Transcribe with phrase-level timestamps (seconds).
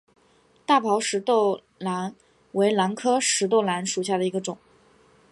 [0.65, 2.15] 大苞石豆兰
[2.53, 4.57] 为兰科石豆兰属下的一个种。